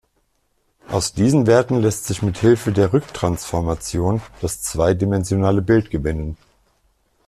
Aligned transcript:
Aus 0.89 1.13
diesen 1.13 1.45
Werten 1.45 1.79
lässt 1.79 2.05
sich 2.07 2.23
mit 2.23 2.39
Hilfe 2.39 2.71
der 2.71 2.91
Rücktransformation 2.91 4.19
das 4.41 4.63
zweidimensionale 4.63 5.61
Bild 5.61 5.91
gewinnen. 5.91 6.37